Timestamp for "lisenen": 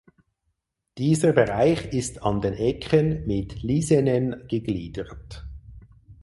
3.61-4.47